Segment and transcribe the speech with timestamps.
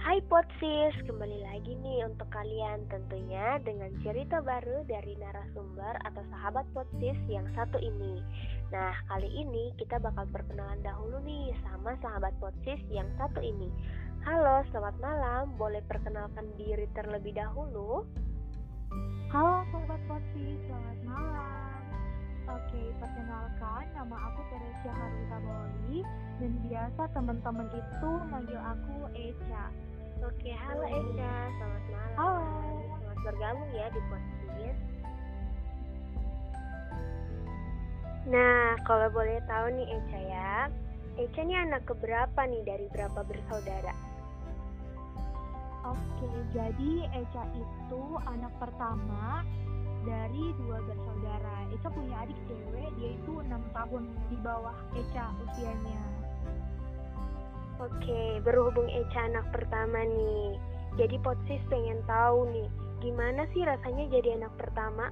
[0.00, 6.64] Hai Potsis, kembali lagi nih untuk kalian tentunya dengan cerita baru dari narasumber atau sahabat
[6.72, 8.24] Potsis yang satu ini.
[8.72, 13.68] Nah, kali ini kita bakal perkenalan dahulu nih sama sahabat Potsis yang satu ini.
[14.24, 15.52] Halo, selamat malam.
[15.60, 18.08] Boleh perkenalkan diri terlebih dahulu?
[19.28, 21.71] Halo Sobat Potsis, selamat malam.
[22.52, 26.04] Oke, perkenalkan nama aku Teresia Harita Boli
[26.36, 29.72] dan biasa teman-teman itu manggil aku Echa.
[30.20, 32.16] Oke, halo Eka, selamat malam.
[32.20, 32.44] Halo.
[33.00, 34.80] Selamat bergabung ya di podcast.
[38.28, 40.52] Nah, kalau boleh tahu nih Eca ya,
[41.16, 43.96] Eca ini anak keberapa nih dari berapa bersaudara?
[45.88, 49.40] Oke, jadi Echa itu anak pertama
[50.02, 51.56] dari dua bersaudara.
[51.72, 56.00] Echa punya adik cewek, dia itu enam tahun di bawah Echa usianya.
[57.82, 60.60] Oke, berhubung Eca anak pertama nih,
[61.00, 62.68] jadi Potsis pengen tahu nih,
[63.00, 65.10] gimana sih rasanya jadi anak pertama?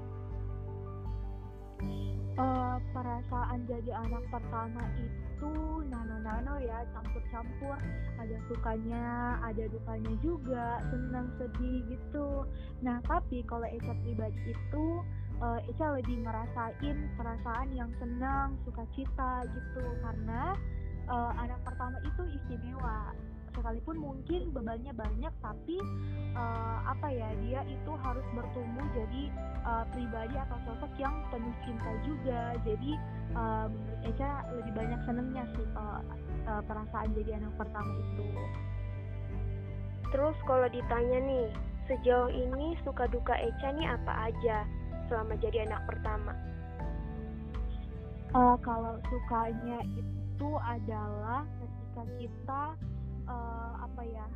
[2.40, 5.52] Eh, perasaan jadi anak pertama itu
[5.92, 7.76] nano-nano ya, campur-campur.
[8.16, 12.48] Ada sukanya, ada dukanya juga, senang, sedih gitu.
[12.80, 14.86] Nah, tapi kalau Echa pribadi itu,
[15.44, 19.84] uh, Echa lebih ngerasain perasaan yang senang, sukacita gitu.
[20.00, 20.56] Karena
[21.12, 23.12] uh, anak pertama itu istimewa
[23.54, 25.76] sekalipun mungkin bebannya banyak tapi
[26.34, 29.22] uh, apa ya dia itu harus bertumbuh jadi
[29.66, 32.42] uh, pribadi atau sosok yang penuh cinta juga.
[32.62, 32.92] Jadi
[33.34, 36.00] uh, menurut Eca lebih banyak senengnya sih uh,
[36.48, 38.28] uh, perasaan jadi anak pertama itu.
[40.10, 41.46] Terus kalau ditanya nih
[41.86, 44.66] sejauh ini suka duka Eca nih apa aja
[45.10, 46.34] selama jadi anak pertama?
[48.30, 52.62] Uh, kalau sukanya itu adalah ketika kita
[53.30, 54.26] uh, apa ya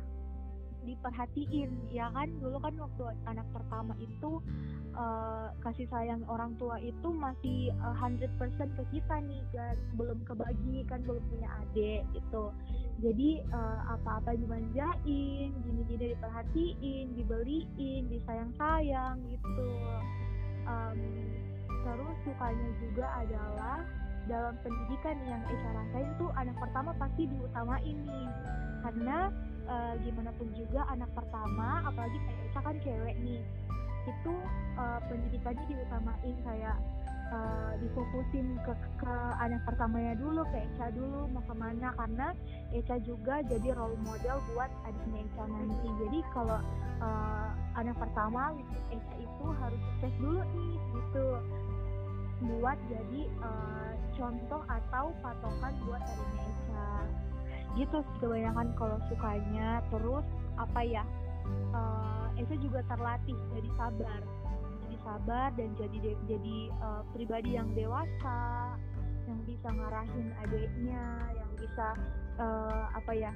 [0.85, 1.91] diperhatiin.
[1.91, 2.29] Ya kan?
[2.39, 4.39] Dulu kan waktu anak pertama itu
[4.93, 8.29] uh, kasih sayang orang tua itu masih uh, 100%
[8.77, 9.75] ke kita nih kan?
[9.97, 11.01] Belum kebagi kan?
[11.03, 12.53] Belum punya adik gitu.
[13.03, 19.71] Jadi uh, apa-apa dimanjain gini-gini diperhatiin dibeliin disayang-sayang gitu.
[20.65, 20.97] Um,
[21.85, 23.85] terus sukanya juga adalah
[24.25, 28.27] dalam pendidikan yang Echa rasain tuh anak pertama pasti diutamain nih
[28.85, 29.33] karena
[29.65, 33.41] uh, gimana pun juga anak pertama apalagi kayak kan cewek nih
[34.05, 34.33] itu
[34.77, 36.77] uh, pendidikannya diutamain kayak
[37.33, 42.27] uh, difokusin ke, ke anak pertamanya dulu ke Echa dulu mau ke mana karena
[42.69, 45.89] Echa juga jadi role model buat adiknya Echa nanti.
[46.05, 46.59] Jadi kalau
[47.01, 48.53] uh, anak pertama
[48.93, 51.27] Echa itu harus sukses dulu nih gitu
[52.45, 56.54] buat jadi uh, contoh atau patokan buat adiknya Echa
[57.75, 59.83] gitu sih kebanyakan kalau sukanya.
[59.91, 60.25] Terus
[60.55, 61.03] apa ya
[61.75, 64.21] uh, Esa juga terlatih jadi sabar.
[64.85, 65.97] Jadi sabar dan jadi
[66.27, 68.75] jadi uh, pribadi yang dewasa
[69.25, 71.03] yang bisa ngarahin adiknya
[71.33, 71.87] yang bisa
[72.37, 73.31] uh, apa ya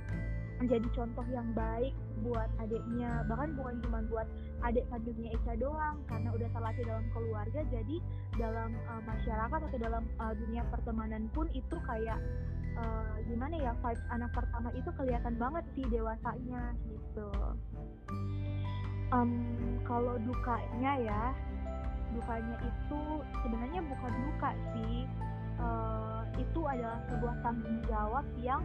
[0.59, 3.23] menjadi contoh yang baik buat adiknya.
[3.31, 4.27] Bahkan bukan cuma buat
[4.67, 7.97] adik kandungnya Echa doang karena udah terlatih dalam keluarga jadi
[8.35, 12.19] dalam uh, masyarakat atau dalam uh, dunia pertemanan pun itu kayak
[12.79, 17.29] uh, gimana ya vibes anak pertama itu kelihatan banget sih dewasanya gitu.
[19.09, 19.31] Um,
[19.83, 21.23] kalau dukanya ya
[22.15, 22.99] dukanya itu
[23.43, 25.05] sebenarnya bukan duka sih.
[25.59, 28.63] Uh, itu adalah sebuah tanggung jawab yang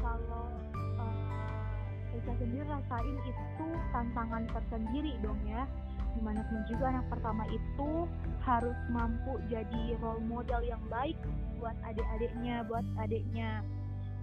[0.00, 0.48] kalau
[0.96, 5.68] uh, Echa sendiri rasain itu tantangan tersendiri dong ya
[6.14, 7.90] di mana pun juga anak pertama itu
[8.46, 11.18] harus mampu jadi role model yang baik
[11.58, 13.64] buat adik-adiknya buat adiknya.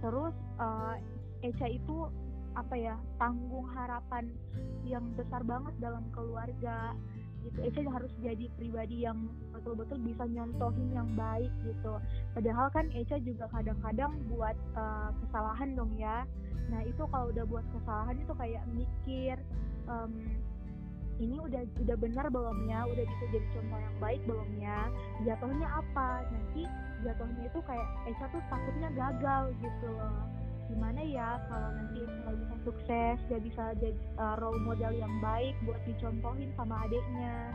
[0.00, 0.96] Terus uh,
[1.42, 2.06] Echa itu
[2.52, 4.28] apa ya tanggung harapan
[4.84, 6.94] yang besar banget dalam keluarga
[7.42, 7.58] gitu.
[7.66, 11.98] Echa harus jadi pribadi yang betul-betul bisa nyontohin yang baik gitu.
[12.34, 16.22] Padahal kan Echa juga kadang-kadang buat uh, kesalahan dong ya.
[16.70, 19.36] Nah itu kalau udah buat kesalahan itu kayak mikir
[19.90, 20.12] um,
[21.22, 24.80] ini udah udah benar belum ya udah bisa jadi contoh yang baik belum ya
[25.22, 26.26] jatuhnya apa?
[26.34, 26.62] Nanti
[27.06, 30.26] jatuhnya itu kayak Esa tuh takutnya gagal gitu loh.
[30.66, 35.54] Gimana ya kalau nanti nggak bisa sukses gak bisa jadi uh, role model yang baik
[35.62, 37.54] buat dicontohin sama adiknya?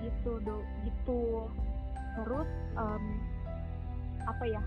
[0.00, 1.52] Gitu do gitu.
[2.16, 2.48] Terus
[2.80, 3.04] um,
[4.24, 4.62] apa ya?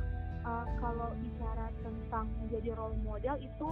[0.48, 3.68] Uh, kalau bicara tentang menjadi role model itu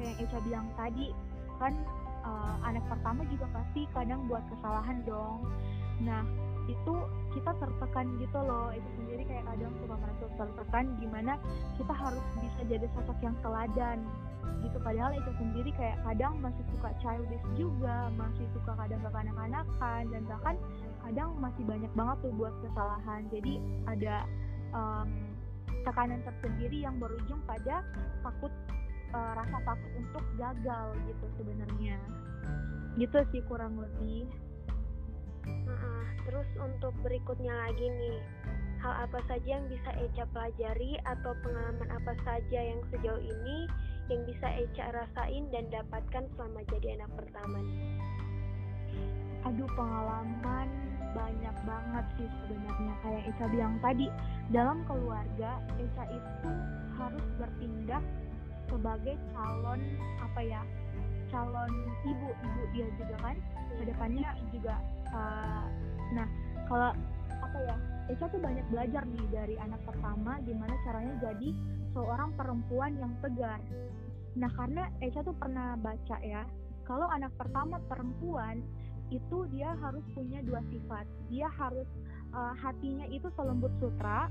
[0.00, 1.12] kayak Echa bilang tadi
[1.60, 1.74] kan
[2.24, 5.44] uh, anak pertama juga pasti kadang buat kesalahan dong.
[6.02, 6.24] Nah
[6.64, 6.94] itu
[7.36, 8.72] kita tertekan gitu loh.
[8.72, 11.32] Itu sendiri kayak kadang suka merasa tertekan gimana
[11.76, 13.98] kita harus bisa jadi sosok yang teladan
[14.64, 14.76] gitu.
[14.80, 20.56] Padahal itu sendiri kayak kadang masih suka childish juga masih suka kadang kekanak-kanakan dan bahkan
[21.04, 23.22] kadang masih banyak banget tuh buat kesalahan.
[23.28, 23.54] Jadi
[23.84, 24.24] ada
[24.72, 25.08] um,
[25.84, 27.84] tekanan tersendiri yang berujung pada
[28.24, 28.52] takut
[29.14, 31.98] uh, rasa takut untuk gagal gitu sebenarnya.
[32.98, 34.26] Gitu sih kurang lebih.
[35.46, 38.18] Uh, terus untuk berikutnya lagi nih.
[38.82, 43.64] Hal apa saja yang bisa Eca pelajari atau pengalaman apa saja yang sejauh ini
[44.12, 47.96] yang bisa Eca rasain dan dapatkan selama jadi anak pertama nih?
[49.48, 50.68] Aduh pengalaman
[51.16, 52.92] banyak banget sih sebenarnya.
[53.00, 54.06] Kayak Eca bilang tadi
[54.52, 56.50] dalam keluarga Eca itu
[57.00, 58.04] harus bertindak
[58.70, 59.80] sebagai calon
[60.20, 60.62] apa ya
[61.32, 61.72] calon
[62.06, 63.36] ibu ibu dia juga kan.
[63.74, 64.74] Ke depannya juga
[65.10, 65.66] uh,
[66.14, 66.28] nah
[66.70, 66.90] kalau
[67.30, 71.48] apa ya Eca tuh banyak belajar nih dari anak pertama gimana caranya jadi
[71.96, 73.58] seorang perempuan yang tegar.
[74.36, 76.44] Nah karena Eca tuh pernah baca ya
[76.84, 78.60] kalau anak pertama perempuan
[79.08, 81.08] itu dia harus punya dua sifat.
[81.32, 81.88] Dia harus
[82.36, 84.28] uh, hatinya itu selembut sutra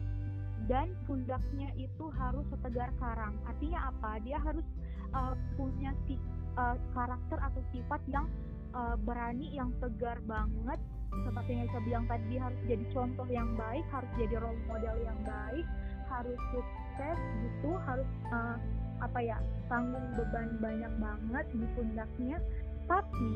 [0.65, 3.35] dan pundaknya itu harus setegar karang.
[3.43, 4.19] Artinya apa?
[4.23, 4.63] Dia harus
[5.11, 6.15] uh, punya si
[6.55, 8.27] uh, karakter atau sifat yang
[8.71, 10.79] uh, berani, yang tegar banget.
[11.13, 15.19] Seperti yang saya bilang tadi, harus jadi contoh yang baik, harus jadi role model yang
[15.21, 15.65] baik,
[16.09, 18.57] harus sukses gitu, harus uh,
[19.03, 22.37] apa ya tanggung beban banyak banget di pundaknya.
[22.83, 23.33] Tapi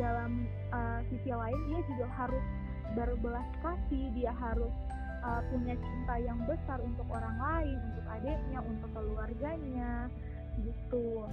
[0.00, 2.44] dalam uh, sisi lain dia juga harus
[2.96, 4.72] berbelas kasih, dia harus
[5.28, 10.08] uh, punya cinta yang besar untuk orang lain, untuk adiknya, untuk keluarganya,
[10.64, 11.28] gitu.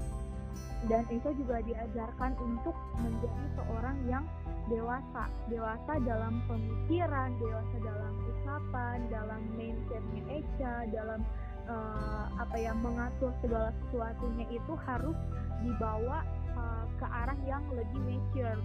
[0.88, 4.26] Dan itu juga diajarkan untuk menjadi seorang yang
[4.68, 11.22] dewasa, dewasa dalam pemikiran, dewasa dalam ucapan, dalam mindsetnya Echa, dalam
[11.68, 15.18] uh, apa yang mengatur segala sesuatunya itu harus
[15.66, 16.22] dibawa
[16.56, 18.60] uh, ke arah yang lebih mature,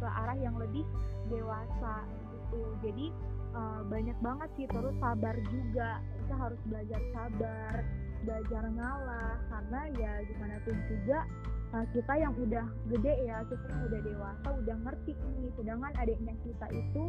[0.00, 0.84] ke arah yang lebih
[1.28, 2.60] dewasa gitu.
[2.82, 3.06] Jadi
[3.54, 6.00] uh, banyak banget sih terus sabar juga.
[6.22, 7.74] Kita harus belajar sabar
[8.20, 11.24] belajar ngalah karena ya gimana pun juga
[11.72, 15.48] uh, kita yang udah gede ya kita udah dewasa udah ngerti ini.
[15.56, 17.04] Sedangkan adiknya kita itu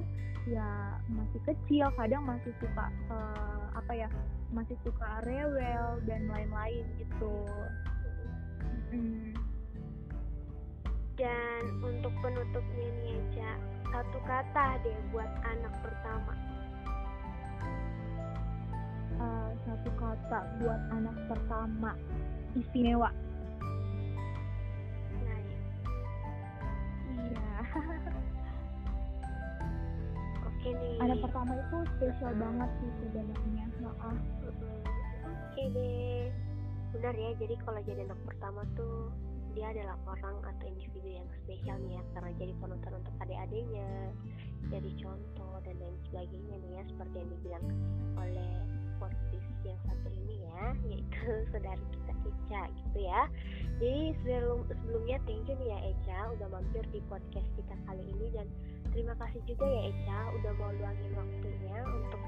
[0.50, 4.10] ya masih kecil kadang masih suka uh, apa ya
[4.50, 7.36] masih suka rewel dan lain-lain gitu.
[8.92, 9.32] Hmm.
[11.16, 11.64] dan
[12.02, 13.62] untuk penutupnya nih Eca
[13.94, 16.34] satu kata deh buat anak pertama.
[19.22, 21.94] Uh, satu kata buat anak pertama.
[22.58, 23.14] Istimewa.
[25.22, 25.62] Nice
[27.14, 27.54] iya.
[30.50, 32.38] Oke nih anak pertama itu spesial uh.
[32.42, 33.66] banget sih sebenarnya.
[33.86, 34.18] Maaf
[35.30, 36.34] oke deh.
[36.98, 39.14] Benar ya jadi kalau jadi anak pertama tuh
[39.52, 43.92] dia adalah orang atau individu yang spesial nih ya karena jadi penonton untuk adik-adiknya.
[44.72, 47.66] Jadi contoh dan lain sebagainya nih ya seperti yang dibilang
[48.16, 48.52] oleh
[48.96, 53.22] sportis yang satu ini ya yaitu saudari kita Eca gitu ya.
[53.82, 58.28] Jadi sebelum sebelumnya thank you nih ya Eca udah mampir di podcast kita kali ini.
[58.32, 58.48] Dan
[58.94, 62.22] terima kasih juga ya Eca udah mau luangin waktunya untuk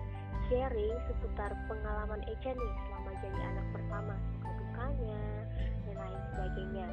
[0.48, 5.22] sharing seputar pengalaman Eca nih selama jadi anak pertama suka dukanya
[5.88, 6.88] dan lain sebagainya.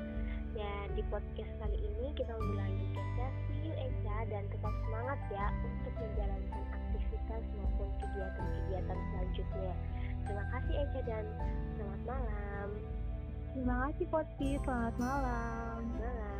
[0.50, 5.18] Dan di podcast kali ini kita lebih lanjut Eca see you Eca dan tetap semangat
[5.30, 9.72] ya untuk menjalankan aktivitas maupun kegiatan-kegiatan selanjutnya.
[10.26, 11.24] Terima kasih Eca dan
[11.78, 12.68] selamat malam.
[13.50, 14.50] Terima kasih Poti.
[14.62, 16.30] Selamat malam malam.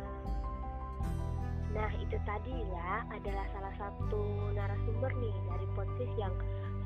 [1.71, 6.35] Nah itu tadi ya adalah salah satu narasumber nih dari podcast yang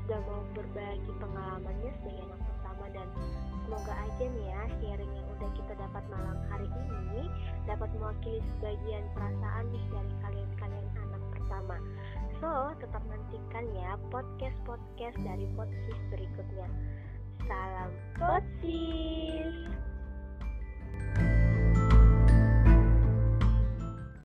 [0.06, 3.08] sudah mau berbagi pengalamannya sebagai anak pertama dan
[3.66, 7.26] semoga aja nih ya sharing yang udah kita dapat malam hari ini
[7.66, 11.76] dapat mewakili sebagian perasaan nih dari kalian-kalian anak pertama.
[12.38, 16.70] So, tetap nantikan ya podcast-podcast dari podcast berikutnya.
[17.50, 18.86] Salam Potsi!